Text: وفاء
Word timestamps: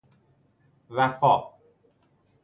وفاء 0.89 1.59